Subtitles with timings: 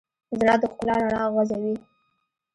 [0.39, 1.75] زړه د ښکلا رڼا غځوي.